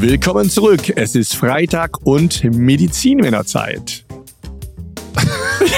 [0.00, 0.92] Willkommen zurück.
[0.94, 4.04] Es ist Freitag und Medizinmännerzeit.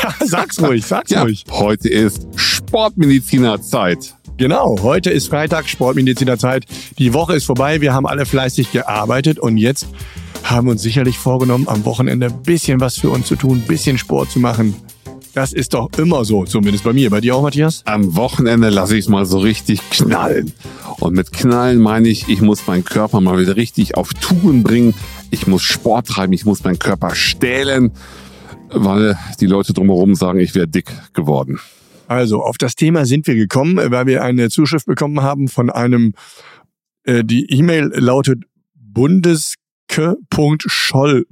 [0.02, 1.44] ja, sag's ruhig, sag's Ja, ruhig.
[1.50, 4.14] heute ist Sportmedizinerzeit.
[4.36, 6.66] Genau, heute ist Freitag, Sportmedizinerzeit.
[6.98, 9.86] Die Woche ist vorbei, wir haben alle fleißig gearbeitet und jetzt
[10.42, 13.66] haben wir uns sicherlich vorgenommen, am Wochenende ein bisschen was für uns zu tun, ein
[13.66, 14.74] bisschen Sport zu machen.
[15.34, 17.08] Das ist doch immer so, zumindest bei mir.
[17.10, 17.82] Bei dir auch, Matthias?
[17.84, 20.52] Am Wochenende lasse ich es mal so richtig knallen.
[20.98, 24.92] Und mit knallen meine ich, ich muss meinen Körper mal wieder richtig auf Touren bringen.
[25.30, 27.92] Ich muss Sport treiben, ich muss meinen Körper stählen,
[28.70, 31.60] weil die Leute drumherum sagen, ich wäre dick geworden.
[32.08, 36.14] Also, auf das Thema sind wir gekommen, weil wir eine Zuschrift bekommen haben von einem,
[37.04, 38.42] äh, die E-Mail lautet
[38.74, 41.26] bundeske.scholl.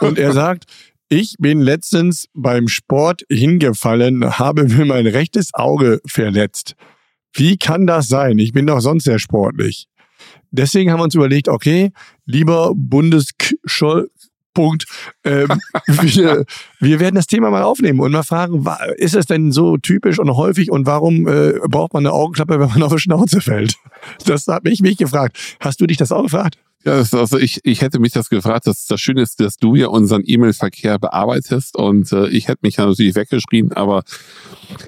[0.00, 0.66] Und er sagt,
[1.08, 6.74] ich bin letztens beim Sport hingefallen, habe mir mein rechtes Auge verletzt.
[7.32, 8.38] Wie kann das sein?
[8.38, 9.88] Ich bin doch sonst sehr sportlich.
[10.50, 11.90] Deswegen haben wir uns überlegt, okay,
[12.24, 14.10] lieber Bundesscholl.
[14.54, 14.86] Punkt.
[15.24, 15.48] Ähm,
[15.86, 16.44] wir,
[16.80, 20.34] wir werden das Thema mal aufnehmen und mal fragen, ist es denn so typisch und
[20.34, 23.76] häufig und warum äh, braucht man eine Augenklappe, wenn man auf die Schnauze fällt?
[24.24, 25.38] Das hat mich, mich gefragt.
[25.60, 26.58] Hast du dich das auch gefragt?
[26.84, 28.66] Ja, also ich, ich hätte mich das gefragt.
[28.66, 32.76] Das, das Schöne ist, dass du ja unseren E-Mail-Verkehr bearbeitest und äh, ich hätte mich
[32.76, 34.04] ja natürlich weggeschrien, aber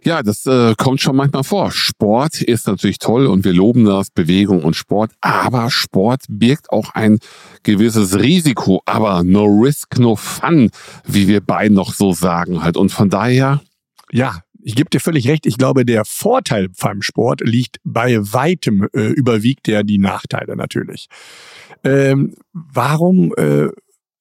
[0.04, 1.72] ja, das äh, kommt schon manchmal vor.
[1.72, 6.90] Sport ist natürlich toll und wir loben das, Bewegung und Sport, aber Sport birgt auch
[6.94, 7.18] ein
[7.64, 10.70] gewisses Risiko, aber no risk, no fun,
[11.06, 12.76] wie wir beiden noch so sagen halt.
[12.76, 13.60] Und von daher,
[14.12, 15.46] Ja, ich gebe dir völlig recht.
[15.46, 21.08] Ich glaube, der Vorteil beim Sport liegt bei weitem äh, überwiegt der die Nachteile natürlich.
[21.84, 23.68] Ähm, warum äh,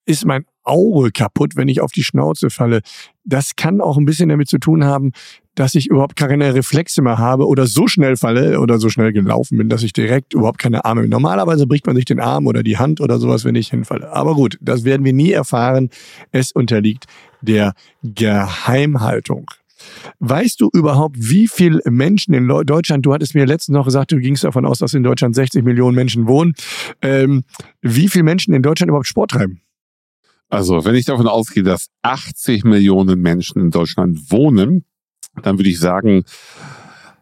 [0.06, 2.80] ist mein Auge kaputt, wenn ich auf die Schnauze falle?
[3.24, 5.12] Das kann auch ein bisschen damit zu tun haben,
[5.54, 9.58] dass ich überhaupt keine Reflexe mehr habe oder so schnell falle oder so schnell gelaufen
[9.58, 11.06] bin, dass ich direkt überhaupt keine Arme.
[11.06, 14.10] Normalerweise bricht man sich den Arm oder die Hand oder sowas, wenn ich hinfalle.
[14.12, 15.90] Aber gut, das werden wir nie erfahren.
[16.30, 17.04] Es unterliegt
[17.42, 19.50] der Geheimhaltung.
[20.18, 24.18] Weißt du überhaupt, wie viele Menschen in Deutschland, du hattest mir letztens noch gesagt, du
[24.18, 26.54] gingst davon aus, dass in Deutschland 60 Millionen Menschen wohnen,
[27.02, 27.44] ähm,
[27.80, 29.60] wie viele Menschen in Deutschland überhaupt Sport treiben?
[30.50, 34.84] also wenn ich davon ausgehe, dass 80 Millionen Menschen in Deutschland wohnen,
[35.42, 36.24] dann würde ich sagen,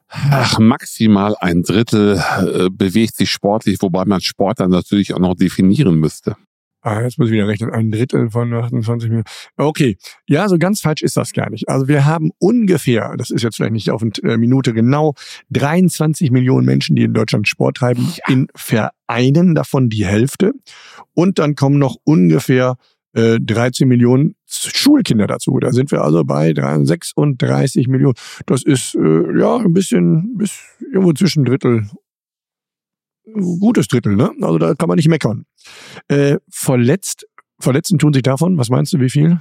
[0.09, 5.37] ach, maximal ein Drittel äh, bewegt sich sportlich, wobei man Sport dann natürlich auch noch
[5.37, 6.37] definieren müsste.
[6.81, 7.71] Ah, jetzt muss ich wieder rechnen.
[7.71, 9.27] Ein Drittel von 28 Millionen.
[9.57, 9.97] Okay.
[10.29, 11.69] Ja, so ganz falsch ist das gar nicht.
[11.69, 15.15] Also wir haben ungefähr, das ist jetzt vielleicht nicht auf eine Minute genau,
[15.51, 20.53] 23 Millionen Menschen, die in Deutschland Sport treiben, in Vereinen, davon die Hälfte.
[21.15, 22.77] Und dann kommen noch ungefähr
[23.15, 25.59] äh, 13 Millionen Schulkinder dazu.
[25.59, 28.15] Da sind wir also bei 36 Millionen.
[28.47, 31.89] Das ist äh, ja ein bisschen bis irgendwo zwischen Drittel.
[33.35, 34.33] Ein Gutes Drittel, ne?
[34.41, 35.45] Also da kann man nicht meckern.
[36.09, 37.27] Äh, verletzt,
[37.61, 39.41] Verletzten tun sich davon, was meinst du, wie viel?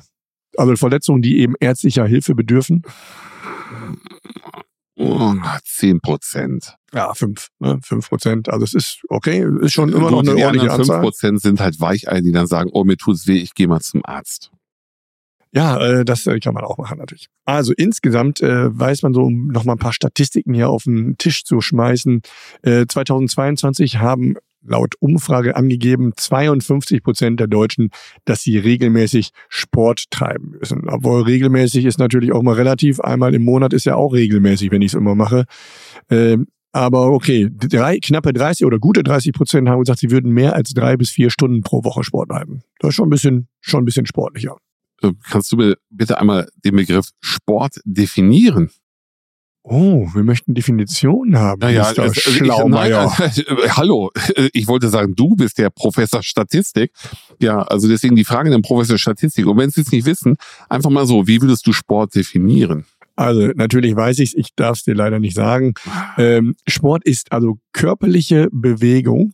[0.58, 2.84] Also Verletzungen, die eben ärztlicher Hilfe bedürfen?
[4.96, 5.34] Oh,
[5.64, 6.76] 10 Prozent.
[6.92, 7.80] Ja, fünf, ne?
[7.84, 8.50] fünf Prozent.
[8.50, 11.02] Also es ist okay, ist schon immer noch eine ordentliche anderen 5 Anzahl.
[11.02, 14.04] Prozent sind halt Weicheier, die dann sagen, oh, mir tut's weh, ich gehe mal zum
[14.04, 14.52] Arzt.
[15.58, 17.30] Ja, äh, das äh, kann man auch machen natürlich.
[17.44, 21.18] Also insgesamt äh, weiß man so, um noch mal ein paar Statistiken hier auf den
[21.18, 22.22] Tisch zu schmeißen.
[22.62, 27.90] Äh, 2022 haben laut Umfrage angegeben 52 Prozent der Deutschen,
[28.26, 30.88] dass sie regelmäßig Sport treiben müssen.
[30.88, 33.00] Obwohl regelmäßig ist natürlich auch mal relativ.
[33.00, 35.46] Einmal im Monat ist ja auch regelmäßig, wenn ich es immer mache.
[36.12, 40.54] Ähm, aber okay, drei, knappe 30 oder gute 30 Prozent haben gesagt, sie würden mehr
[40.54, 42.62] als drei bis vier Stunden pro Woche Sport treiben.
[42.78, 44.58] Das ist schon ein bisschen, schon ein bisschen sportlicher.
[45.02, 48.70] Äh, Kannst du mir bitte einmal den Begriff Sport definieren?
[49.70, 51.60] Oh, wir möchten Definitionen haben.
[51.60, 51.90] Mr.
[51.92, 54.12] es- also ich- nein, äh, hallo,
[54.54, 56.92] ich wollte sagen, du bist der Professor Statistik.
[57.42, 59.46] Ja, also deswegen die Frage an den Professor Statistik.
[59.46, 60.38] Und wenn Sie es nicht wissen,
[60.70, 62.86] einfach mal so, wie würdest du Sport definieren?
[63.18, 65.74] Also natürlich weiß ich ich darf es dir leider nicht sagen.
[66.18, 69.34] Ähm, Sport ist also körperliche Bewegung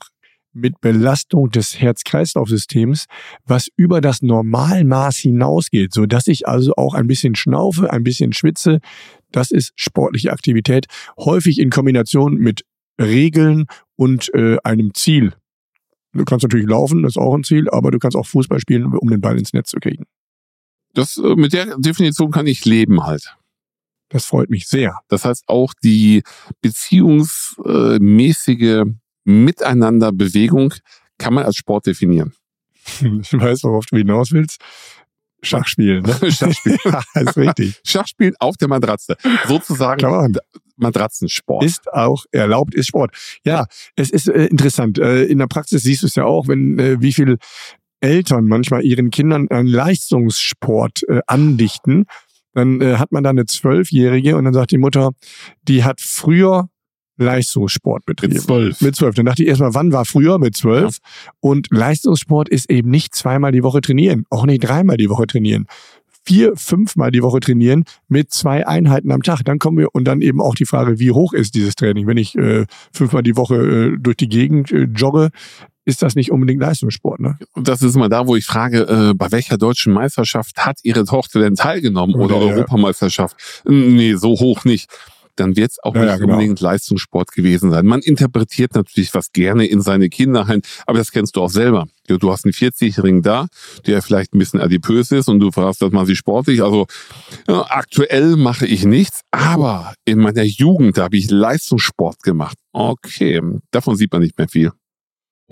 [0.54, 3.06] mit Belastung des Herz-Kreislauf-Systems,
[3.46, 8.34] was über das Normalmaß hinausgeht, so dass ich also auch ein bisschen schnaufe, ein bisschen
[8.34, 8.80] schwitze.
[9.32, 10.86] Das ist sportliche Aktivität,
[11.18, 12.64] häufig in Kombination mit
[13.02, 13.66] Regeln
[13.96, 15.34] und äh, einem Ziel.
[16.14, 18.96] Du kannst natürlich laufen, das ist auch ein Ziel, aber du kannst auch Fußball spielen,
[18.96, 20.06] um den Ball ins Netz zu kriegen.
[20.94, 23.36] Das, äh, mit der Definition kann ich leben halt.
[24.10, 25.00] Das freut mich sehr.
[25.08, 26.22] Das heißt auch die
[26.62, 28.84] beziehungsmäßige
[29.26, 30.74] Miteinanderbewegung
[31.18, 32.34] kann man als Sport definieren.
[33.02, 34.60] Ich weiß, worauf du hinaus willst.
[35.42, 36.32] Schachspielen, ne?
[36.32, 36.80] Schachspielen.
[36.86, 37.82] ja, ist richtig.
[37.86, 39.16] Schachspielen auf der Matratze.
[39.48, 40.38] Sozusagen on.
[40.78, 41.64] Matratzensport.
[41.64, 43.16] Ist auch erlaubt, ist Sport.
[43.46, 44.98] Ja, es ist äh, interessant.
[44.98, 47.38] Äh, in der Praxis siehst du es ja auch, wenn äh, wie viel
[48.00, 52.06] Eltern manchmal ihren Kindern einen Leistungssport äh, andichten.
[52.54, 55.12] Dann äh, hat man da eine Zwölfjährige und dann sagt die Mutter,
[55.64, 56.70] die hat früher
[57.18, 58.34] Leistungssport betrieben.
[58.34, 58.82] Mit zwölf.
[58.82, 59.16] Mit zwölf.
[59.16, 60.40] Dann dachte ich erstmal, wann war früher?
[60.40, 60.98] Mit zwölf.
[61.40, 65.68] Und Leistungssport ist eben nicht zweimal die Woche trainieren, auch nicht dreimal die Woche trainieren.
[66.26, 69.44] Vier, fünfmal die Woche trainieren mit zwei Einheiten am Tag.
[69.44, 72.08] Dann kommen wir und dann eben auch die Frage, wie hoch ist dieses Training?
[72.08, 75.32] Wenn ich äh, fünfmal die Woche äh, durch die Gegend äh, jogge,
[75.86, 77.38] ist das nicht unbedingt Leistungssport, ne?
[77.52, 81.04] Und das ist immer da, wo ich frage, äh, bei welcher deutschen Meisterschaft hat Ihre
[81.04, 82.54] Tochter denn teilgenommen oder Ja, ja.
[82.54, 83.36] Europameisterschaft?
[83.66, 84.90] Nee, so hoch nicht.
[85.36, 86.34] Dann wird es auch Ja, nicht genau.
[86.34, 87.86] unbedingt Leistungssport gewesen sein.
[87.86, 91.88] Man interpretiert natürlich was gerne in seine Kinder ein, aber das kennst du auch selber.
[92.08, 93.48] Du hast einen 40-Jährigen da,
[93.88, 96.62] der vielleicht ein bisschen adipös ist und du fragst, das machen sie sportlich.
[96.62, 96.86] Also
[97.48, 102.58] ja, aktuell mache ich nichts, aber in meiner Jugend habe ich Leistungssport gemacht.
[102.74, 103.42] Okay,
[103.72, 104.72] davon sieht man nicht mehr viel.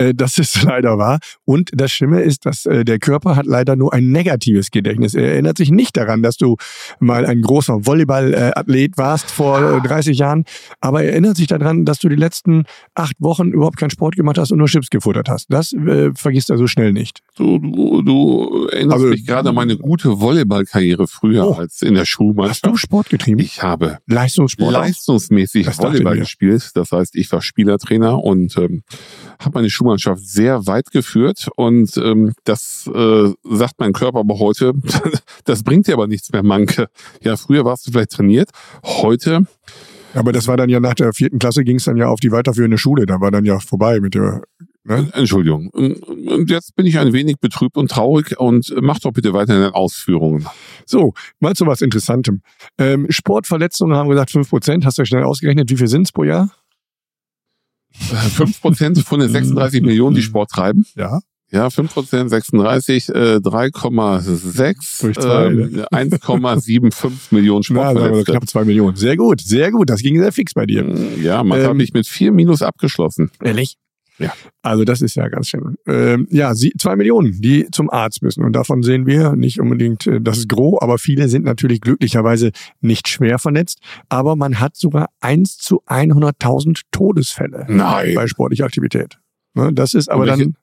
[0.08, 1.18] Äh, Das ist leider wahr.
[1.44, 5.14] Und das Schlimme ist, dass äh, der Körper hat leider nur ein negatives Gedächtnis.
[5.14, 6.56] Er erinnert sich nicht daran, dass du
[7.00, 10.44] mal ein großer Volleyball-Athlet warst vor äh, 30 Jahren,
[10.80, 12.64] aber er erinnert sich daran, dass du die letzten
[12.94, 15.46] acht Wochen überhaupt keinen Sport gemacht hast und nur Chips gefuttert hast.
[15.52, 17.20] Das äh, vergisst er so schnell nicht.
[17.36, 21.52] Du, du, du erinnerst Also- mich gerade an meine gute Volleyballkarriere früher Oh.
[21.54, 22.78] als in der Hast du Schulmannschaft.
[22.78, 23.40] Sport getrieben?
[23.40, 24.72] Ich habe Leistungssport?
[24.72, 26.70] leistungsmäßig Volleyball gespielt.
[26.74, 28.82] Das heißt, ich war Spielertrainer und ähm,
[29.38, 31.48] habe meine Schulmannschaft sehr weit geführt.
[31.56, 34.72] Und ähm, das äh, sagt mein Körper aber heute,
[35.44, 36.88] das bringt dir aber nichts mehr, Manke.
[37.22, 38.50] Ja, früher warst du vielleicht trainiert.
[38.84, 39.46] Heute,
[40.14, 42.32] Aber das war dann ja nach der vierten Klasse ging es dann ja auf die
[42.32, 43.06] weiterführende Schule.
[43.06, 44.42] Da war dann ja vorbei mit der.
[44.84, 45.08] Ne?
[45.14, 45.68] Entschuldigung.
[45.68, 49.62] Und jetzt bin ich ein wenig betrübt und traurig und mach doch bitte weiter in
[49.62, 50.46] den Ausführungen.
[50.86, 52.42] So, mal zu was Interessantem.
[52.78, 54.84] Ähm, Sportverletzungen haben wir gesagt 5%.
[54.84, 56.50] Hast du schnell ausgerechnet, wie viel sind es pro Jahr?
[57.92, 60.84] Fünf Prozent von den 36 Millionen, die Sport treiben.
[60.96, 61.20] Ja.
[61.54, 63.12] Ja, 5%, 36, äh,
[63.42, 68.32] 3,6, Durch zwei, ähm, 1,75 Millionen Sportverletzte.
[68.32, 68.96] knapp zwei Millionen.
[68.96, 69.90] Sehr gut, sehr gut.
[69.90, 70.86] Das ging sehr fix bei dir.
[71.20, 73.30] Ja, man Ähm, habe ich mit vier Minus abgeschlossen.
[73.42, 73.76] Ehrlich?
[74.18, 74.32] Ja.
[74.62, 75.76] Also das ist ja ganz schön.
[75.86, 78.44] Ähm, ja, sie, zwei Millionen, die zum Arzt müssen.
[78.44, 83.08] Und davon sehen wir nicht unbedingt äh, das Gros, aber viele sind natürlich glücklicherweise nicht
[83.08, 83.80] schwer verletzt.
[84.08, 88.14] Aber man hat sogar 1 zu 100.000 Todesfälle Nein.
[88.14, 89.18] bei sportlicher Aktivität.
[89.54, 90.56] Ne, das ist aber dann,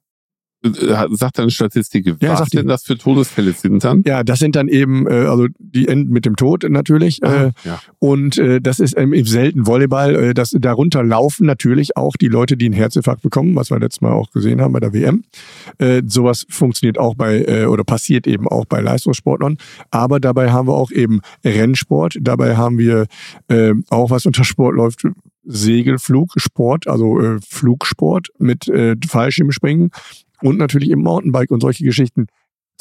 [0.61, 4.03] Sagt deine Statistik, Ja, was denn das für Todesfälle sind dann?
[4.06, 7.23] ja, das sind dann eben, äh, also die enden mit dem Tod natürlich.
[7.23, 7.79] Äh, Ah, ja.
[8.00, 10.15] Und äh, das ist ähm, im selten Volleyball.
[10.15, 14.01] Äh, das, darunter laufen natürlich auch die Leute, die einen Herzinfarkt bekommen, was wir letztes
[14.01, 15.23] Mal auch gesehen haben bei der WM.
[15.77, 19.57] Äh, sowas funktioniert auch bei äh, oder passiert eben auch bei Leistungssportlern.
[19.91, 22.17] Aber dabei haben wir auch eben Rennsport.
[22.19, 23.06] Dabei haben wir
[23.47, 25.03] äh, auch, was unter Sport läuft,
[25.45, 29.91] Segelflugsport, also äh, Flugsport mit äh, Fallschirmspringen
[30.41, 32.27] und natürlich eben Mountainbike und solche Geschichten.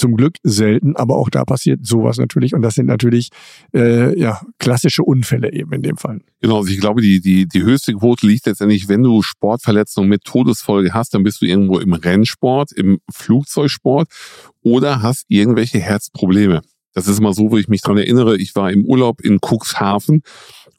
[0.01, 2.55] Zum Glück selten, aber auch da passiert sowas natürlich.
[2.55, 3.31] Und das sind natürlich
[3.75, 6.21] äh, ja, klassische Unfälle eben in dem Fall.
[6.41, 10.23] Genau, also ich glaube, die, die, die höchste Quote liegt letztendlich, wenn du Sportverletzungen mit
[10.23, 14.09] Todesfolge hast, dann bist du irgendwo im Rennsport, im Flugzeugsport
[14.63, 16.63] oder hast irgendwelche Herzprobleme.
[16.95, 18.37] Das ist immer so, wo ich mich dran erinnere.
[18.37, 20.23] Ich war im Urlaub in Cuxhaven.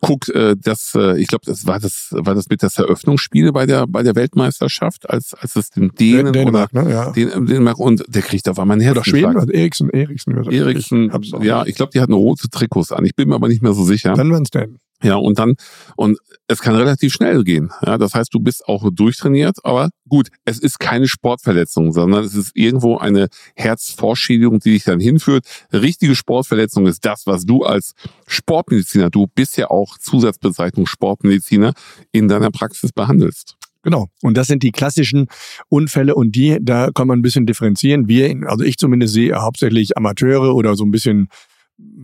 [0.01, 3.66] Guck, äh, das, äh, ich glaube, das war das, war das mit das Eröffnungsspiel bei
[3.66, 6.89] der bei der Weltmeisterschaft, als als es den Dänen Dänemark, ne?
[6.89, 7.04] Ja.
[7.10, 9.54] oder den, Dänemark und der kriegt auf einmal einen Oder Schweden, Herzinfarkt.
[9.54, 10.38] Eriksen, Eriksen.
[10.38, 10.51] oder.
[10.51, 11.12] Eriksen,
[11.42, 13.06] ja, ich glaube, die hatten rote Trikots an.
[13.06, 14.13] Ich bin mir aber nicht mehr so sicher.
[14.13, 14.80] Dann waren's denn.
[15.01, 15.56] Ja, und dann,
[15.96, 17.72] und es kann relativ schnell gehen.
[17.86, 22.36] Ja, das heißt, du bist auch durchtrainiert, aber gut, es ist keine Sportverletzung, sondern es
[22.36, 25.46] ist irgendwo eine Herzvorschädigung, die dich dann hinführt.
[25.72, 27.94] Richtige Sportverletzung ist das, was du als
[28.27, 31.74] Sportmediziner, du bist ja auch Zusatzbezeichnung Sportmediziner,
[32.12, 33.56] in deiner Praxis behandelst.
[33.82, 34.08] Genau.
[34.22, 35.27] Und das sind die klassischen
[35.70, 38.10] Unfälle und die, da kann man ein bisschen differenzieren.
[38.10, 41.29] Wir, also ich zumindest sehe hauptsächlich Amateure oder so ein bisschen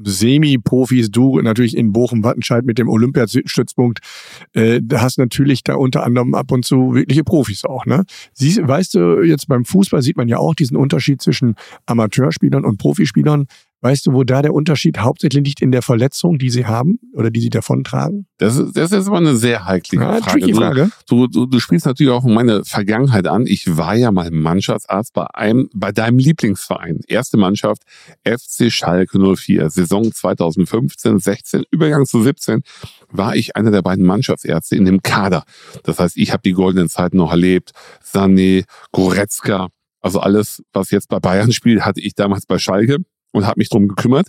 [0.05, 3.99] Semi-Profis, du natürlich in Bochum-Wattenscheid mit dem Olympiastützpunkt,
[4.53, 7.85] äh, hast natürlich da unter anderem ab und zu wirkliche Profis auch.
[7.85, 8.05] Ne?
[8.33, 11.55] Siehst, weißt du, jetzt beim Fußball sieht man ja auch diesen Unterschied zwischen
[11.87, 13.47] Amateurspielern und Profispielern.
[13.85, 17.29] Weißt du, wo da der Unterschied hauptsächlich liegt in der Verletzung, die sie haben oder
[17.29, 18.25] die sie davontragen?
[18.39, 20.55] Das ist, das ist aber eine sehr heikle Ja, Frage.
[20.55, 20.89] Frage.
[21.07, 23.45] Du, du, du spielst natürlich auch meine Vergangenheit an.
[23.45, 27.01] Ich war ja mal Mannschaftsarzt bei einem, bei deinem Lieblingsverein.
[27.07, 27.83] Erste Mannschaft,
[28.23, 29.69] FC Schalke 04.
[29.69, 32.63] Saison 2015, 16, Übergang zu 17,
[33.11, 35.43] war ich einer der beiden Mannschaftsärzte in dem Kader.
[35.83, 37.69] Das heißt, ich habe die goldenen Zeiten noch erlebt.
[38.03, 39.67] Sané, Goretzka,
[40.01, 42.97] also alles, was jetzt bei Bayern spielt, hatte ich damals bei Schalke.
[43.35, 44.27] Und habe mich drum gekümmert.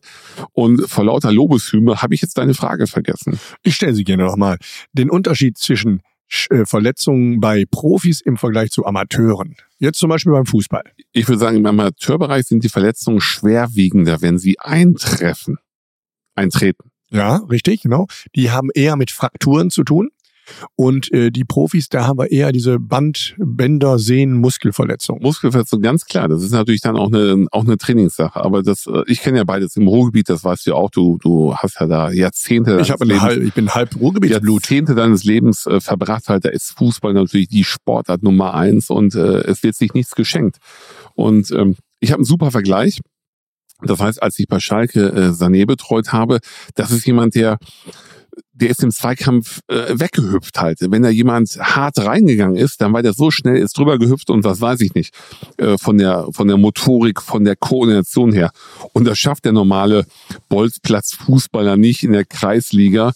[0.53, 3.39] Und vor lauter Lobeshymne habe ich jetzt deine Frage vergessen.
[3.63, 4.59] Ich stelle sie gerne nochmal.
[4.93, 6.03] Den Unterschied zwischen
[6.51, 9.57] äh, Verletzungen bei Profis im Vergleich zu Amateuren.
[9.79, 10.83] Jetzt zum Beispiel beim Fußball.
[11.13, 15.59] Ich würde sagen, im Amateurbereich sind die Verletzungen schwerwiegender, wenn sie eintreffen,
[16.35, 16.91] eintreten.
[17.11, 18.09] Ja, richtig, genau.
[18.35, 20.09] Die haben eher mit Frakturen zu tun.
[20.75, 25.23] Und äh, die Profis, da haben wir eher diese Band, Bänder, Sehnen, Muskelverletzungen.
[25.23, 26.29] Muskelverletzung, ganz klar.
[26.29, 28.43] Das ist natürlich dann auch eine, auch eine Trainingssache.
[28.43, 30.91] Aber das, äh, ich kenne ja beides im Ruhrgebiet, das weißt du auch.
[30.91, 32.79] Du, du hast ja da Jahrzehnte.
[32.81, 34.63] Ich, Lebens, halb, ich bin halb Ruhrgebietsblut.
[34.63, 36.45] Jahrzehnte deines Lebens äh, verbracht halt.
[36.45, 40.59] Da ist Fußball natürlich die Sportart Nummer eins und äh, es wird sich nichts geschenkt.
[41.15, 43.01] Und ähm, ich habe einen super Vergleich.
[43.83, 46.41] Das heißt, als ich bei Schalke äh, Sané betreut habe,
[46.75, 47.59] das ist jemand, der
[48.53, 50.79] der ist im Zweikampf äh, weggehüpft halt.
[50.81, 54.45] Wenn da jemand hart reingegangen ist, dann war der so schnell, ist drüber gehüpft und
[54.45, 55.15] was weiß ich nicht,
[55.59, 58.51] äh, von der von der Motorik, von der Koordination her.
[58.93, 60.07] Und das schafft der normale
[60.49, 63.13] Bolzplatz-Fußballer nicht in der Kreisliga.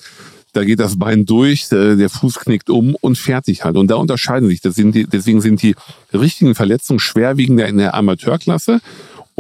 [0.52, 3.76] Da geht das Bein durch, äh, der Fuß knickt um und fertig halt.
[3.76, 4.60] Und da unterscheiden sich.
[4.60, 5.76] Das sind die, deswegen sind die
[6.12, 8.80] richtigen Verletzungen schwerwiegender in der Amateurklasse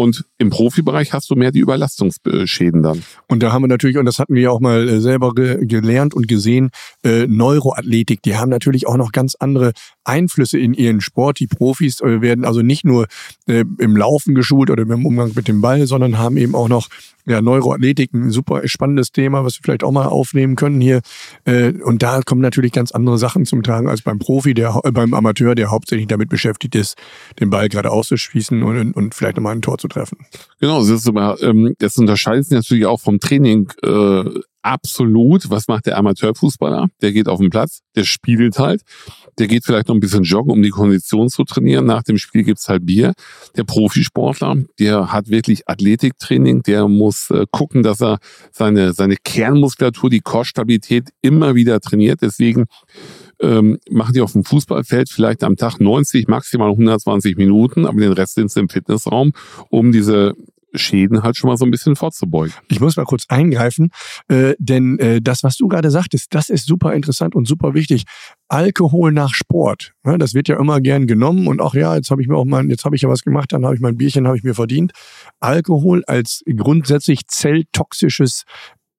[0.00, 3.02] und im Profibereich hast du mehr die Überlastungsschäden dann.
[3.28, 5.66] Und da haben wir natürlich, und das hatten wir ja auch mal äh, selber ge
[5.66, 6.70] gelernt und gesehen,
[7.04, 9.72] äh, Neuroathletik, die haben natürlich auch noch ganz andere
[10.04, 11.40] Einflüsse in ihren Sport.
[11.40, 13.06] Die Profis äh, werden also nicht nur
[13.46, 16.88] äh, im Laufen geschult oder im Umgang mit dem Ball, sondern haben eben auch noch
[17.26, 21.00] ja, Neuroathletik, ein super spannendes Thema, was wir vielleicht auch mal aufnehmen können hier.
[21.44, 24.90] Äh, und da kommen natürlich ganz andere Sachen zum Tragen als beim Profi, der äh,
[24.90, 26.96] beim Amateur, der hauptsächlich damit beschäftigt ist,
[27.38, 30.18] den Ball gerade auszuschießen und, und vielleicht nochmal ein Tor zu treffen.
[30.60, 34.24] Genau, das, ist aber, ähm, das unterscheidet sich natürlich auch vom Training äh,
[34.62, 35.50] absolut.
[35.50, 36.88] Was macht der Amateurfußballer?
[37.00, 38.82] Der geht auf den Platz, der spielt halt,
[39.38, 41.86] der geht vielleicht noch ein bisschen joggen, um die Kondition zu trainieren.
[41.86, 43.12] Nach dem Spiel gibt's halt Bier.
[43.56, 48.18] Der Profisportler, der hat wirklich Athletiktraining, der muss äh, gucken, dass er
[48.52, 52.20] seine, seine Kernmuskulatur, die Koststabilität immer wieder trainiert.
[52.22, 52.66] Deswegen
[53.40, 58.12] ähm, machen die auf dem Fußballfeld vielleicht am Tag 90, maximal 120 Minuten, aber den
[58.12, 59.32] Rest sind sie im Fitnessraum,
[59.70, 60.34] um diese
[60.74, 62.54] Schäden halt schon mal so ein bisschen vorzubeugen.
[62.68, 63.90] Ich muss mal kurz eingreifen,
[64.28, 68.04] äh, denn äh, das, was du gerade sagtest, das ist super interessant und super wichtig.
[68.48, 72.22] Alkohol nach Sport, ne, das wird ja immer gern genommen und auch ja, jetzt habe
[72.22, 74.26] ich mir auch mal, jetzt habe ich ja was gemacht, dann habe ich mein Bierchen,
[74.26, 74.92] habe ich mir verdient.
[75.40, 78.44] Alkohol als grundsätzlich zelltoxisches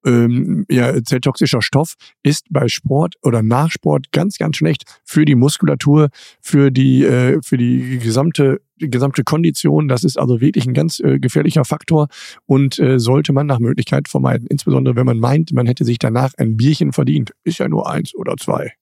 [0.06, 5.36] ähm, ja, zelltoxischer Stoff ist bei Sport oder nach Sport ganz, ganz schlecht für die
[5.36, 6.10] Muskulatur,
[6.42, 9.88] für die, äh, für die gesamte, die gesamte Kondition.
[9.88, 12.08] Das ist also wirklich ein ganz äh, gefährlicher Faktor
[12.46, 14.48] und äh, sollte man nach Möglichkeit vermeiden.
[14.48, 17.32] Insbesondere wenn man meint, man hätte sich danach ein Bierchen verdient.
[17.44, 18.74] Ist ja nur eins oder zwei.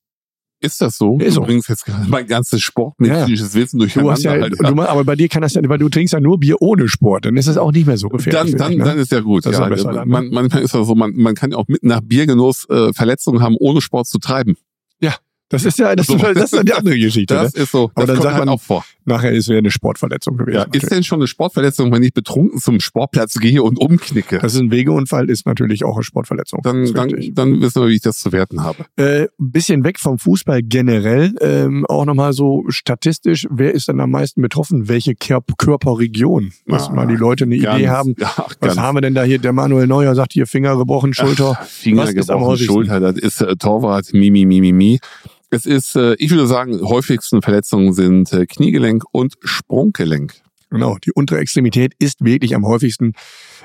[0.61, 1.17] Ist das so?
[1.19, 3.61] Ist du bringst jetzt gerade mein ganzes sportmedizinisches ja.
[3.61, 4.09] Wissen durcheinander.
[4.09, 4.59] Du hast ja, halt.
[4.59, 7.25] du, aber bei dir kann das ja, weil du trinkst ja nur Bier ohne Sport,
[7.25, 8.55] dann ist es auch nicht mehr so gefährlich.
[8.55, 8.83] Dann, dann, ne?
[8.83, 9.45] dann ist ja gut.
[9.45, 10.31] Das ja, ist dann, man, ne?
[10.33, 13.55] manchmal ist das so, man, man kann ja auch mit nach Biergenuss äh, Verletzungen haben,
[13.57, 14.57] ohne Sport zu treiben.
[14.99, 15.15] Ja.
[15.47, 16.15] Das ist ja das, so.
[16.15, 17.33] das ist ja die andere Geschichte.
[17.33, 17.63] Das ne?
[17.63, 17.89] ist so.
[17.95, 18.85] Aber das dann sagt halt man auch vor.
[19.09, 20.55] Nachher ist es eine Sportverletzung gewesen.
[20.55, 24.37] Ja, ist denn schon eine Sportverletzung, wenn ich betrunken zum Sportplatz gehe und umknicke?
[24.37, 26.61] Das ist ein Wegeunfall, ist natürlich auch eine Sportverletzung.
[26.61, 28.85] Dann, dann, dann wissen wir, wie ich das zu werten habe.
[28.97, 34.11] Äh, bisschen weg vom Fußball generell, ähm, auch nochmal so statistisch, wer ist denn am
[34.11, 34.87] meisten betroffen?
[34.87, 36.53] Welche Körperregion?
[36.67, 38.15] Dass ah, mal die Leute eine ganz, Idee haben.
[38.19, 38.77] Ja, was ganz.
[38.77, 39.39] haben wir denn da hier?
[39.39, 41.57] Der Manuel Neuer sagt hier Finger gebrochen, Schulter.
[41.59, 44.99] Ach, Finger was gebrochen, Schulter, das ist äh, Torwart, Mimi, Mimi, Mimi.
[45.51, 50.35] Es ist, äh, ich würde sagen, häufigsten Verletzungen sind äh, Kniegelenk und Sprunggelenk.
[50.71, 53.13] Genau, die untere Extremität ist wirklich am häufigsten.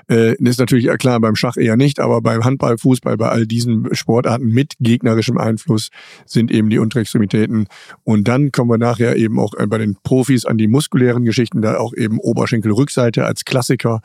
[0.09, 3.95] Äh, ist natürlich klar beim Schach eher nicht, aber beim Handball, Fußball, bei all diesen
[3.95, 5.91] Sportarten mit gegnerischem Einfluss
[6.25, 7.67] sind eben die untere Extremitäten.
[8.05, 11.77] Und dann kommen wir nachher eben auch bei den Profis an die muskulären Geschichten, da
[11.77, 14.01] auch eben Oberschenkelrückseite als Klassiker.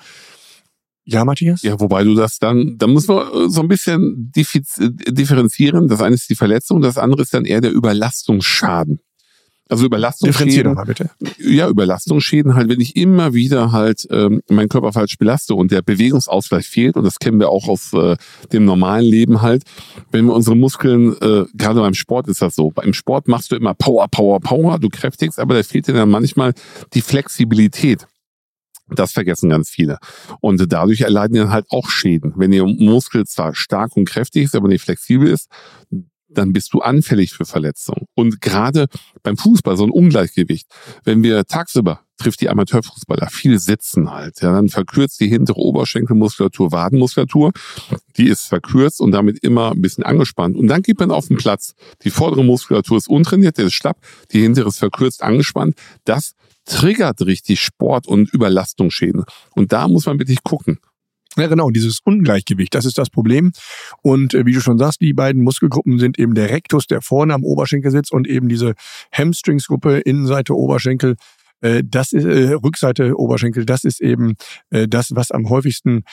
[1.11, 1.63] Ja, Matthias?
[1.63, 5.87] Ja, wobei du das dann, da muss man äh, so ein bisschen differenzieren.
[5.87, 8.99] Das eine ist die Verletzung, das andere ist dann eher der Überlastungsschaden.
[9.69, 10.73] Also Überlastungsschäden.
[10.73, 11.09] Mal bitte.
[11.39, 15.81] Ja, Überlastungsschäden halt, wenn ich immer wieder halt ähm, meinen Körper falsch belaste und der
[15.81, 18.15] Bewegungsausgleich fehlt, und das kennen wir auch aus äh,
[18.51, 19.63] dem normalen Leben halt,
[20.11, 23.55] wenn wir unsere Muskeln, äh, gerade beim Sport ist das so, beim Sport machst du
[23.55, 26.53] immer Power, Power, Power, du kräftigst, aber da fehlt dir dann manchmal
[26.93, 28.07] die Flexibilität.
[28.96, 29.98] Das vergessen ganz viele.
[30.41, 32.34] Und dadurch erleiden die dann halt auch Schäden.
[32.36, 35.50] Wenn ihr Muskel zwar stark und kräftig ist, aber nicht flexibel ist,
[36.29, 38.05] dann bist du anfällig für Verletzungen.
[38.13, 38.88] Und gerade
[39.24, 40.67] beim Fußball so ein Ungleichgewicht.
[41.03, 46.72] Wenn wir tagsüber trifft die Amateurfußballer viel sitzen halt, ja, dann verkürzt die hintere Oberschenkelmuskulatur,
[46.72, 47.51] Wadenmuskulatur,
[48.17, 50.58] die ist verkürzt und damit immer ein bisschen angespannt.
[50.58, 51.75] Und dann geht man auf den Platz.
[52.03, 53.98] Die vordere Muskulatur ist untrainiert, der ist schlapp,
[54.31, 55.75] die hintere ist verkürzt, angespannt.
[56.03, 56.36] Das
[56.69, 59.23] triggert richtig Sport- und Überlastungsschäden.
[59.55, 60.79] Und da muss man wirklich gucken.
[61.38, 63.51] Ja, genau, dieses Ungleichgewicht, das ist das Problem.
[64.01, 67.33] Und äh, wie du schon sagst, die beiden Muskelgruppen sind eben der Rectus, der vorne
[67.33, 68.73] am Oberschenkel sitzt und eben diese
[69.13, 71.15] Hamstringsgruppe, Innenseite Oberschenkel,
[71.61, 74.35] äh, das ist äh, Rückseite Oberschenkel, das ist eben
[74.71, 76.03] äh, das, was am häufigsten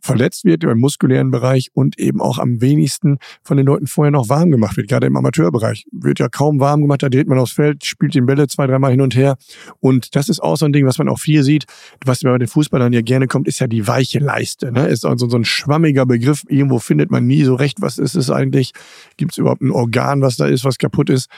[0.00, 4.28] verletzt wird im muskulären Bereich und eben auch am wenigsten von den Leuten vorher noch
[4.28, 4.88] warm gemacht wird.
[4.88, 8.26] Gerade im Amateurbereich wird ja kaum warm gemacht, da dreht man aufs Feld, spielt den
[8.26, 9.36] Bälle zwei, dreimal hin und her.
[9.80, 11.66] Und das ist auch so ein Ding, was man auch viel sieht,
[12.04, 14.72] was bei den Fußballern ja gerne kommt, ist ja die weiche Leiste.
[14.72, 14.86] Ne?
[14.88, 16.44] Ist also so ein schwammiger Begriff.
[16.48, 18.72] Irgendwo findet man nie so recht, was ist es eigentlich?
[19.16, 21.28] Gibt es überhaupt ein Organ, was da ist, was kaputt ist?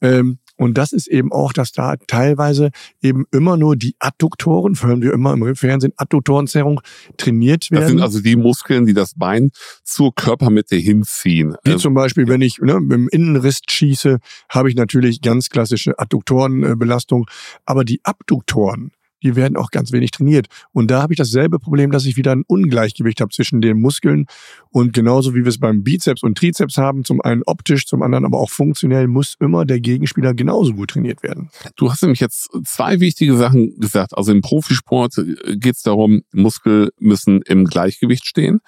[0.00, 2.70] Ähm, und das ist eben auch, dass da teilweise
[3.02, 6.80] eben immer nur die Adduktoren, hören wir immer im Fernsehen, Adduktorenzerrung
[7.16, 7.82] trainiert werden.
[7.82, 9.50] Das sind also die Muskeln, die das Bein
[9.82, 11.56] zur Körpermitte hinziehen.
[11.64, 15.48] Wie ähm, zum Beispiel, wenn ich ne, mit dem Innenriss schieße, habe ich natürlich ganz
[15.48, 17.26] klassische Adduktorenbelastung.
[17.66, 20.46] Aber die Abduktoren, die werden auch ganz wenig trainiert.
[20.72, 24.26] Und da habe ich dasselbe Problem, dass ich wieder ein Ungleichgewicht habe zwischen den Muskeln.
[24.70, 28.24] Und genauso wie wir es beim Bizeps und Trizeps haben, zum einen optisch, zum anderen
[28.24, 31.50] aber auch funktionell, muss immer der Gegenspieler genauso gut trainiert werden.
[31.76, 34.16] Du hast nämlich jetzt zwei wichtige Sachen gesagt.
[34.16, 38.60] Also im Profisport geht es darum, Muskel müssen im Gleichgewicht stehen.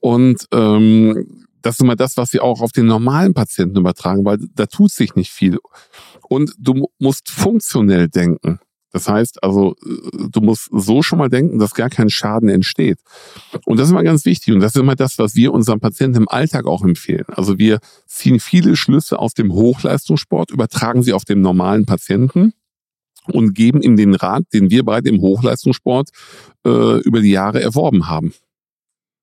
[0.00, 4.38] Und ähm, das ist immer das, was sie auch auf den normalen Patienten übertragen, weil
[4.54, 5.58] da tut sich nicht viel.
[6.28, 8.60] Und du musst funktionell denken.
[8.92, 12.98] Das heißt also, du musst so schon mal denken, dass gar kein Schaden entsteht.
[13.64, 14.54] Und das ist immer ganz wichtig.
[14.54, 17.26] Und das ist immer das, was wir unseren Patienten im Alltag auch empfehlen.
[17.28, 22.52] Also wir ziehen viele Schlüsse aus dem Hochleistungssport, übertragen sie auf den normalen Patienten
[23.26, 26.10] und geben ihm den Rat, den wir beide im Hochleistungssport
[26.66, 28.32] äh, über die Jahre erworben haben.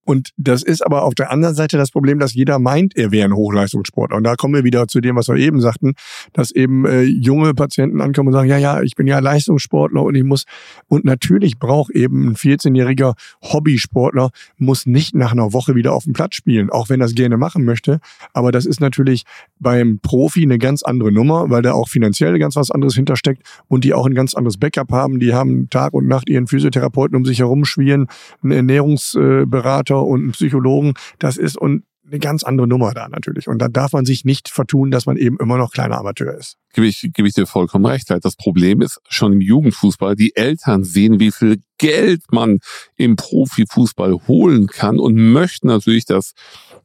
[0.07, 3.27] Und das ist aber auf der anderen Seite das Problem, dass jeder meint, er wäre
[3.27, 4.15] ein Hochleistungssportler.
[4.15, 5.95] Und da kommen wir wieder zu dem, was wir eben sagten,
[6.31, 10.15] dass eben äh, junge Patienten ankommen und sagen, ja, ja, ich bin ja Leistungssportler und
[10.15, 10.45] ich muss,
[10.87, 16.13] und natürlich braucht eben ein 14-jähriger Hobbysportler, muss nicht nach einer Woche wieder auf dem
[16.13, 17.99] Platz spielen, auch wenn er es gerne machen möchte.
[18.31, 19.23] Aber das ist natürlich
[19.59, 23.83] beim Profi eine ganz andere Nummer, weil da auch finanziell ganz was anderes hintersteckt und
[23.83, 25.19] die auch ein ganz anderes Backup haben.
[25.19, 28.07] Die haben Tag und Nacht ihren Physiotherapeuten um sich herum schwirren,
[28.41, 30.93] einen Ernährungsberater, Psychiater und einen Psychologen.
[31.19, 33.49] Das ist und eine ganz andere Nummer da natürlich.
[33.49, 36.55] Und da darf man sich nicht vertun, dass man eben immer noch kleiner Amateur ist.
[36.73, 38.09] Gebe ich, gebe ich dir vollkommen recht.
[38.09, 42.59] Das Problem ist schon im Jugendfußball, die Eltern sehen, wie viel Geld man
[42.95, 46.31] im Profifußball holen kann und möchten natürlich, dass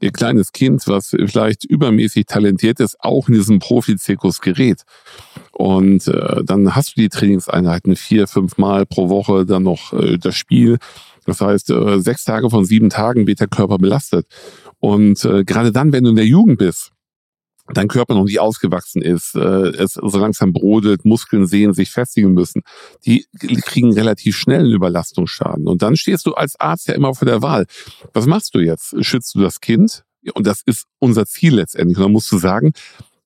[0.01, 4.83] ihr kleines Kind, was vielleicht übermäßig talentiert ist, auch in diesen Profizirkus gerät.
[5.53, 10.19] Und äh, dann hast du die Trainingseinheiten vier, fünf Mal pro Woche, dann noch äh,
[10.19, 10.79] das Spiel.
[11.27, 14.27] Das heißt, äh, sechs Tage von sieben Tagen wird der Körper belastet.
[14.79, 16.93] Und äh, gerade dann, wenn du in der Jugend bist,
[17.73, 22.33] dein Körper noch nicht ausgewachsen ist, äh, es so langsam brodelt, Muskeln sehen, sich festigen
[22.33, 22.63] müssen,
[23.07, 23.27] die
[23.65, 25.67] kriegen relativ schnell einen Überlastungsschaden.
[25.67, 27.67] Und dann stehst du als Arzt ja immer vor der Wahl.
[28.13, 28.95] Was machst du jetzt?
[29.05, 30.05] Schützt du das Kind?
[30.35, 31.97] Und das ist unser Ziel letztendlich.
[31.99, 32.73] Und dann musst du sagen,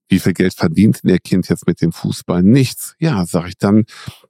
[0.09, 2.43] wie viel Geld verdient der Kind jetzt mit dem Fußball?
[2.43, 2.95] Nichts.
[2.99, 3.85] Ja, sag ich dann,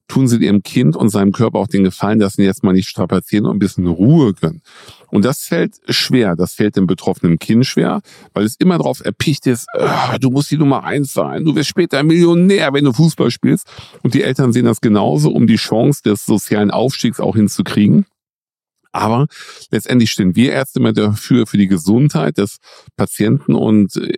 [0.08, 2.88] tun sie ihrem Kind und seinem Körper auch den Gefallen, dass sie jetzt mal nicht
[2.88, 4.62] strapazieren und ein bisschen Ruhe gönnen.
[5.08, 8.00] Und das fällt schwer, das fällt dem betroffenen Kind schwer,
[8.32, 11.68] weil es immer darauf erpicht ist, äh, du musst die Nummer eins sein, du wirst
[11.68, 13.66] später Millionär, wenn du Fußball spielst.
[14.02, 18.06] Und die Eltern sehen das genauso, um die Chance des sozialen Aufstiegs auch hinzukriegen.
[18.92, 19.26] Aber
[19.70, 22.58] letztendlich stehen wir Ärzte immer dafür, für die Gesundheit des
[22.96, 24.14] Patienten und äh,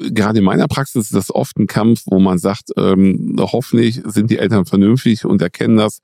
[0.00, 4.30] gerade in meiner Praxis ist das oft ein Kampf, wo man sagt, ähm, hoffentlich sind
[4.30, 6.00] die Eltern vernünftig und erkennen das.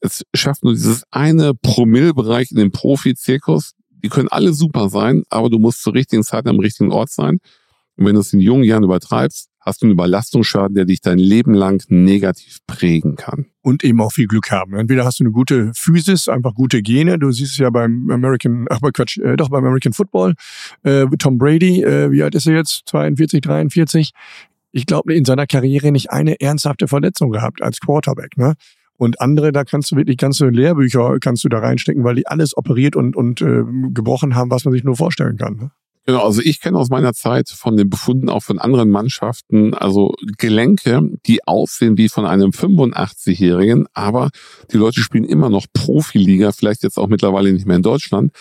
[0.00, 3.72] Es schafft nur dieses eine Promillbereich in dem Profi-Zirkus.
[4.02, 7.38] Die können alle super sein, aber du musst zur richtigen Zeit am richtigen Ort sein.
[7.96, 11.18] Und wenn du es in jungen Jahren übertreibst, hast du einen Überlastungsschaden, der dich dein
[11.18, 13.46] Leben lang negativ prägen kann.
[13.62, 14.74] Und eben auch viel Glück haben.
[14.74, 17.18] Entweder hast du eine gute Physis, einfach gute Gene.
[17.18, 20.34] Du siehst es ja beim American, ach Quatsch, äh, doch beim American Football.
[20.82, 22.82] Äh, Tom Brady, äh, wie alt ist er jetzt?
[22.86, 24.12] 42, 43.
[24.72, 28.38] Ich glaube, in seiner Karriere nicht eine ernsthafte Verletzung gehabt als Quarterback.
[28.38, 28.54] Ne?
[28.96, 32.56] Und andere, da kannst du wirklich ganze Lehrbücher kannst du da reinstecken, weil die alles
[32.56, 35.56] operiert und, und äh, gebrochen haben, was man sich nur vorstellen kann.
[35.56, 35.70] Ne?
[36.10, 40.16] Genau, also ich kenne aus meiner Zeit von den Befunden auch von anderen Mannschaften, also
[40.38, 44.30] Gelenke, die aussehen wie von einem 85-Jährigen, aber
[44.72, 48.32] die Leute spielen immer noch Profiliga, vielleicht jetzt auch mittlerweile nicht mehr in Deutschland.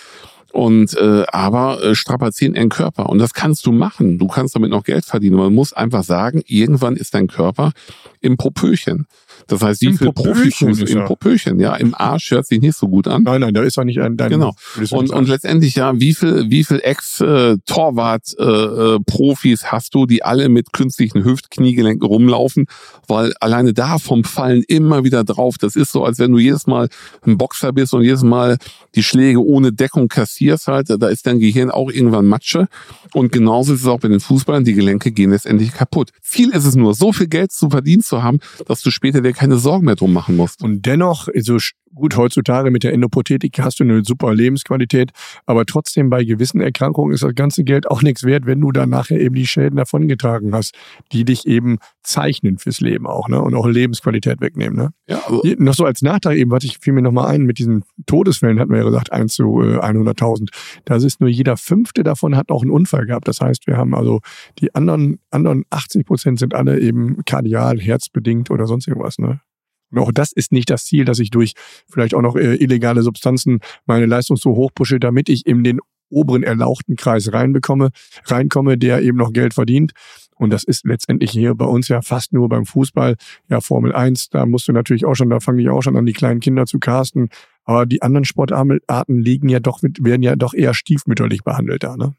[0.52, 3.08] Und äh, aber äh, strapazieren ihren Körper.
[3.08, 4.18] Und das kannst du machen.
[4.18, 5.36] Du kannst damit noch Geld verdienen.
[5.36, 7.72] Man muss einfach sagen, irgendwann ist dein Körper
[8.20, 9.06] im Popöchen.
[9.50, 11.04] Das heißt, viel Popöchen Profifuß im.
[11.06, 13.24] Popöchen, ja, im Arsch hört sich nicht so gut an.
[13.24, 14.30] Nein, nein, da ist doch nicht ein dein.
[14.30, 14.54] Genau.
[14.92, 21.24] Und, und letztendlich ja, wie viel, wie viel Ex-Torwart-Profis hast du, die alle mit künstlichen
[21.24, 22.68] Hüft-Kniegelenken rumlaufen,
[23.08, 25.56] weil alleine da vom Fallen immer wieder drauf.
[25.60, 26.90] Das ist so, als wenn du jedes Mal
[27.26, 28.58] ein Boxer bist und jedes Mal
[28.96, 30.90] die Schläge ohne Deckung kassierst halt.
[30.90, 32.68] Da ist dein Gehirn auch irgendwann Matsche.
[33.14, 34.64] Und genauso ist es auch bei den Fußballern.
[34.64, 36.12] Die Gelenke gehen letztendlich kaputt.
[36.22, 39.34] Ziel ist es nur, so viel Geld zu verdienen zu haben, dass du später dir
[39.40, 40.62] keine Sorgen mehr drum machen musst.
[40.62, 45.12] Und dennoch, so sch- gut, heutzutage mit der Endoprothetik hast du eine super Lebensqualität,
[45.46, 48.90] aber trotzdem bei gewissen Erkrankungen ist das ganze Geld auch nichts wert, wenn du dann
[48.90, 50.76] nachher eben die Schäden davongetragen hast,
[51.12, 53.42] die dich eben zeichnen fürs Leben auch, ne?
[53.42, 54.90] Und auch Lebensqualität wegnehmen, ne?
[55.08, 57.84] Ja, Hier Noch so als Nachtrag eben, was ich fiel mir nochmal ein, mit diesen
[58.06, 60.50] Todesfällen hatten wir ja gesagt, 1 zu äh, 100.000.
[60.86, 63.28] Das ist nur jeder Fünfte davon hat auch einen Unfall gehabt.
[63.28, 64.22] Das heißt, wir haben also
[64.60, 69.42] die anderen, anderen 80 Prozent sind alle eben kardial, herzbedingt oder sonst irgendwas, ne?
[69.92, 71.54] Und auch das ist nicht das Ziel, dass ich durch
[71.90, 75.80] vielleicht auch noch äh, illegale Substanzen meine Leistung so hoch pushe, damit ich in den
[76.10, 77.90] oberen erlauchten Kreis reinbekomme,
[78.26, 79.92] reinkomme, der eben noch Geld verdient.
[80.36, 83.16] Und das ist letztendlich hier bei uns ja fast nur beim Fußball.
[83.50, 86.06] Ja, Formel 1, da musst du natürlich auch schon, da fange ich auch schon an,
[86.06, 87.30] die kleinen Kinder zu casten.
[87.70, 92.16] Aber die anderen Sportarten liegen ja doch werden ja doch eher stiefmütterlich behandelt da, ne?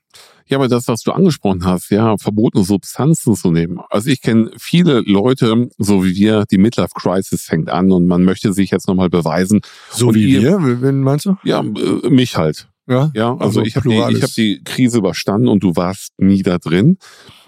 [0.46, 3.80] Ja, aber das, was du angesprochen hast, ja, verbotene Substanzen zu nehmen.
[3.90, 8.22] Also ich kenne viele Leute, so wie wir, die Midlife Crisis fängt an und man
[8.22, 9.60] möchte sich jetzt nochmal beweisen.
[9.90, 11.34] So Und wie ihr- wir, wen meinst du?
[11.42, 12.68] Ja, äh, mich halt.
[12.86, 16.12] Ja, Ja, also, Also ich habe die, ich hab die Krise überstanden und du warst
[16.18, 16.96] nie da drin.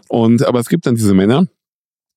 [0.08, 1.46] Und aber es gibt dann diese Männer,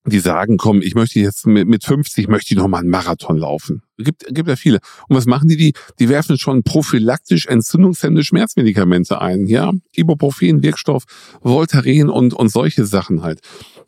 [0.04, 3.36] die sagen, komm, ich möchte jetzt mit, mit 50 möchte ich noch mal einen Marathon
[3.38, 3.82] laufen.
[3.98, 4.80] Gibt, gibt ja viele.
[5.08, 5.56] Und was machen die?
[5.56, 9.46] Die, die werfen schon prophylaktisch entzündungshemmende Schmerzmedikamente ein.
[9.46, 11.04] Ja, Ibuprofen, Wirkstoff,
[11.40, 13.40] Voltaren und, und solche Sachen halt.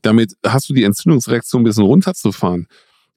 [0.03, 2.68] Damit hast du die Entzündungsreaktion ein bisschen runterzufahren.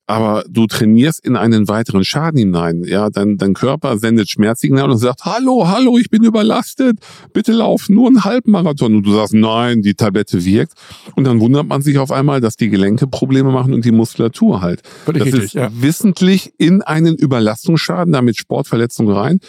[0.07, 2.83] Aber du trainierst in einen weiteren Schaden hinein.
[2.83, 6.97] Ja, dein, dein Körper sendet Schmerzsignale und sagt, hallo, hallo, ich bin überlastet.
[7.33, 8.95] Bitte lauf nur einen Halbmarathon.
[8.95, 10.73] Und du sagst, nein, die Tablette wirkt.
[11.15, 14.61] Und dann wundert man sich auf einmal, dass die Gelenke Probleme machen und die Muskulatur
[14.61, 14.81] halt.
[15.05, 15.69] völlig Das richtig, ist ja.
[15.73, 19.39] wissentlich in einen Überlastungsschaden, damit Sportverletzung rein.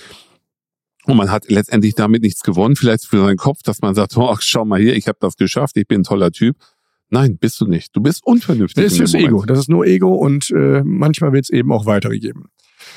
[1.04, 4.36] Und man hat letztendlich damit nichts gewonnen, vielleicht für seinen Kopf, dass man sagt, oh,
[4.38, 6.56] schau mal hier, ich habe das geschafft, ich bin ein toller Typ.
[7.12, 7.94] Nein, bist du nicht.
[7.94, 8.82] Du bist unvernünftig.
[8.82, 9.44] Das ist Ego.
[9.44, 12.46] Das ist nur Ego und äh, manchmal wird es eben auch weitergegeben.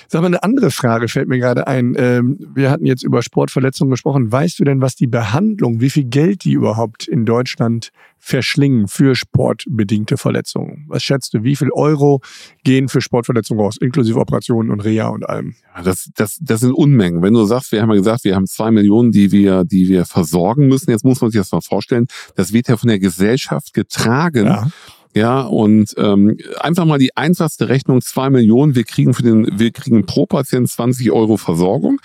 [0.08, 1.96] Sag mal, eine andere Frage fällt mir gerade ein.
[1.98, 4.32] Ähm, wir hatten jetzt über Sportverletzungen gesprochen.
[4.32, 9.16] Weißt du denn, was die Behandlung, wie viel Geld die überhaupt in Deutschland verschlingen für
[9.16, 10.86] sportbedingte Verletzungen?
[10.88, 12.22] Was schätzt du, wie viel Euro
[12.64, 15.56] gehen für Sportverletzungen raus, inklusive Operationen und Reha und allem?
[15.76, 17.22] Ja, das, das, das sind Unmengen.
[17.22, 20.06] Wenn du sagst, wir haben ja gesagt, wir haben zwei Millionen, die wir, die wir
[20.06, 20.92] versorgen müssen.
[20.92, 22.08] Jetzt muss man sich das mal vorstellen.
[22.36, 24.46] Das wird ja von der Gesellschaft getragen.
[24.46, 24.68] Ja.
[25.16, 29.72] Ja, und ähm, einfach mal die einfachste Rechnung, zwei Millionen, wir kriegen für den, wir
[29.72, 32.02] kriegen pro Patient 20 Euro Versorgung.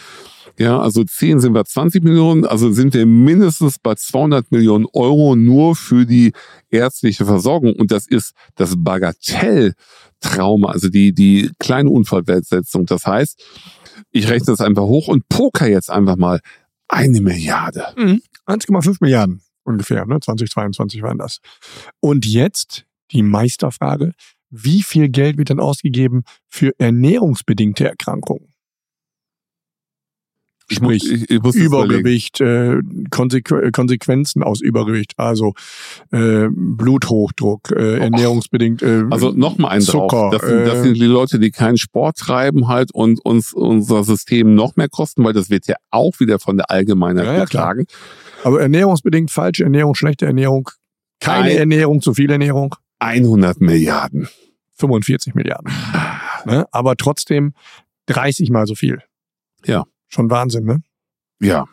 [0.57, 5.35] Ja, also 10 sind wir 20 Millionen, also sind wir mindestens bei 200 Millionen Euro
[5.35, 6.33] nur für die
[6.69, 7.75] ärztliche Versorgung.
[7.75, 12.87] Und das ist das Bagatelltrauma, also die, die kleine Unfallversetzung.
[12.87, 13.43] Das heißt,
[14.13, 16.41] ich rechne das einfach hoch und poker jetzt einfach mal
[16.87, 17.87] eine Milliarde.
[18.47, 20.21] 1,5 Milliarden ungefähr, ne?
[20.21, 21.39] 2022 waren das.
[22.01, 24.13] Und jetzt die Meisterfrage.
[24.51, 28.47] Wie viel Geld wird dann ausgegeben für ernährungsbedingte Erkrankungen?
[30.73, 31.95] Ich muss, Sprich, ich, ich muss das überlegen.
[32.01, 32.77] Übergewicht, äh,
[33.11, 35.55] Konsequ Konsequenzen aus Übergewicht, also
[36.13, 38.81] äh, Bluthochdruck, äh, ernährungsbedingt.
[38.81, 40.39] Äh, Also noch mal einen Zucker, drauf.
[40.39, 44.05] Das sind, das äh, sind die Leute, die keinen Sport treiben halt und uns unser
[44.05, 47.45] System noch mehr kosten, weil das wird ja auch wieder von der Allgemeinheit Ja, ja,
[47.47, 47.87] getragen.
[48.45, 50.71] aber ernährungsbedingt falsche Ernährung, schlechte Ernährung,
[51.19, 54.29] keine Ein- Ernährung, zu viel Ernährung, 100 Milliarden.
[54.77, 55.73] 45 Milliarden.
[56.47, 56.67] Ne?
[56.73, 57.53] Aber trotzdem
[58.07, 59.03] 30 mal so viel.
[59.67, 59.85] Ja.
[60.09, 60.83] Schon Wahnsinn, ne?
[61.39, 61.67] Ja.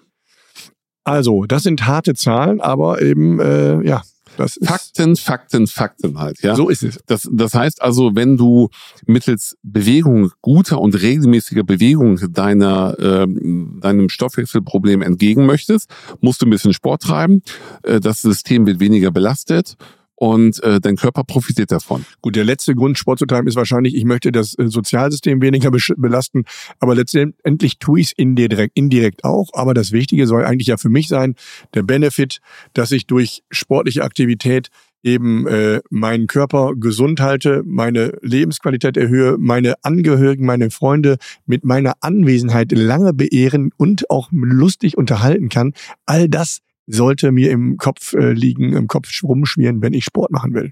[1.06, 4.04] Also, das sind harte Zahlen, aber eben, äh, ja,
[4.36, 6.56] das ist, Fakten, Fakten, Fakten halt, ja.
[6.56, 7.00] so ist es.
[7.08, 8.70] Das, das heißt also, wenn du
[9.06, 16.50] mittels Bewegung, guter und regelmäßiger Bewegung deiner, ähm, deinem Stoffwechselproblem entgegen möchtest, musst du ein
[16.50, 17.42] bisschen Sport treiben.
[17.84, 19.78] Äh, das System wird weniger belastet
[20.20, 22.04] und äh, dein Körper profitiert davon.
[22.22, 25.70] Gut, der letzte Grund, Sport zu treiben, ist wahrscheinlich, ich möchte das äh, Sozialsystem weniger
[25.70, 26.44] belasten,
[26.80, 29.50] aber letztendlich tue ich es indirekt, indirekt auch.
[29.54, 31.36] Aber das Wichtige soll eigentlich ja für mich sein,
[31.76, 32.40] der Benefit,
[32.74, 34.70] dass ich durch sportliche Aktivität
[35.04, 41.94] eben äh, meinen Körper gesund halte, meine Lebensqualität erhöhe, meine Angehörigen, meine Freunde mit meiner
[42.02, 45.74] Anwesenheit lange beehren und auch lustig unterhalten kann.
[46.08, 50.54] All das sollte mir im Kopf äh, liegen, im Kopf rumschwirren, wenn ich Sport machen
[50.54, 50.72] will.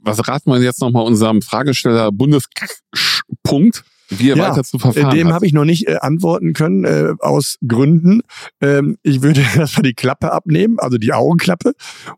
[0.00, 3.84] was raten wir jetzt nochmal unserem Fragesteller Bundespunkt?
[4.08, 7.14] wie er ja, weiter zu verfahren Dem habe ich noch nicht äh, antworten können, äh,
[7.20, 8.22] aus Gründen.
[8.60, 11.72] Ähm, ich würde erstmal die Klappe abnehmen, also die Augenklappe.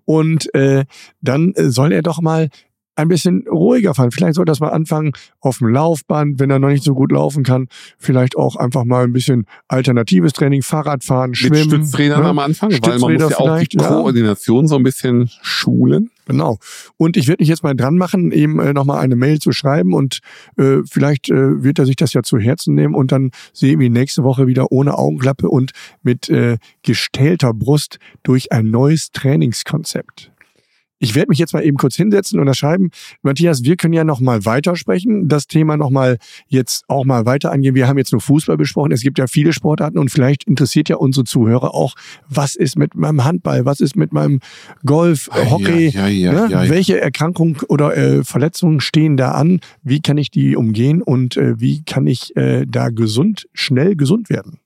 [0.04, 0.84] Und äh,
[1.20, 2.48] dann äh, soll er doch mal
[2.98, 4.10] ein bisschen ruhiger fahren.
[4.10, 7.44] Vielleicht soll das mal anfangen auf dem Laufband, wenn er noch nicht so gut laufen
[7.44, 7.68] kann.
[7.96, 11.70] Vielleicht auch einfach mal ein bisschen alternatives Training, Fahrradfahren, Schwimmen.
[11.70, 12.28] Mit Stützrädern ne?
[12.28, 14.68] am Anfang, weil man muss ja auch die Koordination ja.
[14.68, 16.10] so ein bisschen schulen.
[16.26, 16.58] Genau.
[16.96, 19.94] Und ich werde mich jetzt mal dran machen, eben äh, nochmal eine Mail zu schreiben
[19.94, 20.18] und
[20.58, 23.88] äh, vielleicht äh, wird er sich das ja zu Herzen nehmen und dann sehen wir
[23.88, 25.70] nächste Woche wieder ohne Augenklappe und
[26.02, 30.30] mit äh, gestellter Brust durch ein neues Trainingskonzept.
[30.98, 32.90] Ich werde mich jetzt mal eben kurz hinsetzen und das schreiben.
[33.22, 37.52] Matthias, wir können ja noch mal weitersprechen, das Thema noch mal jetzt auch mal weiter
[37.52, 37.74] angehen.
[37.74, 38.92] Wir haben jetzt nur Fußball besprochen.
[38.92, 41.94] Es gibt ja viele Sportarten und vielleicht interessiert ja unsere Zuhörer auch,
[42.28, 44.40] was ist mit meinem Handball, was ist mit meinem
[44.84, 46.70] Golf, Hockey, ja, ja, ja, ne?
[46.70, 49.60] welche Erkrankungen oder äh, Verletzungen stehen da an?
[49.82, 54.30] Wie kann ich die umgehen und äh, wie kann ich äh, da gesund, schnell gesund
[54.30, 54.58] werden?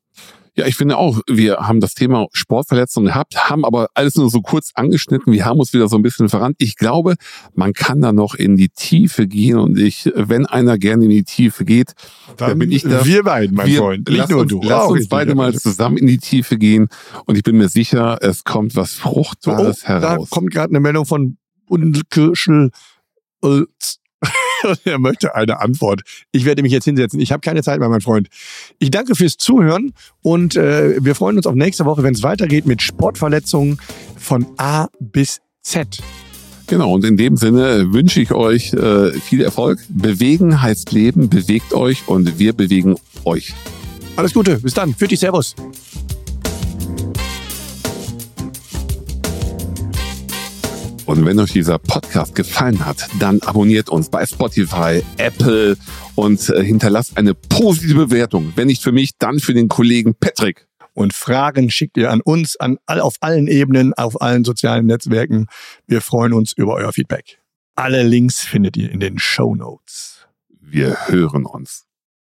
[0.55, 4.43] Ja, ich finde auch, wir haben das Thema Sportverletzungen gehabt, haben aber alles nur so
[4.43, 5.33] kurz angeschnitten.
[5.33, 6.57] Wir haben uns wieder so ein bisschen verrannt.
[6.59, 7.15] Ich glaube,
[7.55, 11.25] man kann da noch in die Tiefe gehen und ich, wenn einer gerne in die
[11.25, 11.93] Tiefe geht,
[12.37, 13.05] dann, dann bin ich da.
[13.07, 14.09] Wir beiden, mein wir, Freund.
[14.09, 14.61] Nicht nur du.
[14.63, 16.89] Lass uns beide mal zusammen in die Tiefe gehen
[17.25, 20.29] und ich bin mir sicher, es kommt was Fruchtbares oh, heraus.
[20.29, 22.71] Da kommt gerade eine Meldung von Bundeskirchel.
[24.85, 26.03] er möchte eine Antwort.
[26.33, 27.21] Ich werde mich jetzt hinsetzen.
[27.21, 28.29] Ich habe keine Zeit mehr, mein Freund.
[28.79, 32.67] Ich danke fürs Zuhören und äh, wir freuen uns auf nächste Woche, wenn es weitergeht
[32.67, 33.79] mit Sportverletzungen
[34.17, 35.99] von A bis Z.
[36.67, 39.81] Genau, und in dem Sinne wünsche ich euch äh, viel Erfolg.
[39.89, 43.53] Bewegen heißt Leben, bewegt euch und wir bewegen euch.
[44.17, 44.95] Alles Gute, bis dann.
[44.95, 45.55] Für dich, Servus.
[51.13, 55.77] Und wenn euch dieser Podcast gefallen hat, dann abonniert uns bei Spotify, Apple
[56.15, 58.55] und äh, hinterlasst eine positive Bewertung.
[58.57, 60.67] Wenn nicht für mich, dann für den Kollegen Patrick.
[60.95, 65.49] Und Fragen schickt ihr an uns, an all, auf allen Ebenen, auf allen sozialen Netzwerken.
[65.87, 67.43] Wir freuen uns über euer Feedback.
[67.75, 70.27] Alle Links findet ihr in den Show Notes.
[70.63, 71.85] Wir hören uns.